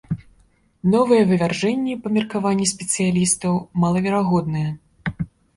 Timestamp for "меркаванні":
2.17-2.67